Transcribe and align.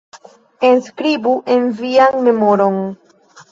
Enskribu 0.69 1.35
en 1.57 1.69
vian 1.83 2.19
memoron. 2.31 2.83